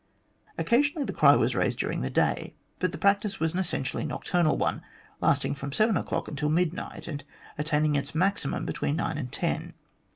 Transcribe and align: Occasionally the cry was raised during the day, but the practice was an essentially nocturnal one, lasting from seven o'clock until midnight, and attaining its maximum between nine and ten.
Occasionally 0.57 1.05
the 1.05 1.13
cry 1.13 1.35
was 1.35 1.53
raised 1.53 1.77
during 1.77 2.01
the 2.01 2.09
day, 2.09 2.55
but 2.79 2.91
the 2.91 2.97
practice 2.97 3.39
was 3.39 3.53
an 3.53 3.59
essentially 3.59 4.03
nocturnal 4.03 4.57
one, 4.57 4.81
lasting 5.21 5.53
from 5.53 5.71
seven 5.71 5.95
o'clock 5.95 6.27
until 6.27 6.49
midnight, 6.49 7.07
and 7.07 7.23
attaining 7.55 7.93
its 7.93 8.15
maximum 8.15 8.65
between 8.65 8.95
nine 8.95 9.19
and 9.19 9.31
ten. 9.31 9.75